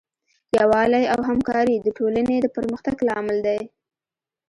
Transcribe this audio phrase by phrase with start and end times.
[0.57, 3.61] یووالی او همکاري د ټولنې د پرمختګ لامل دی.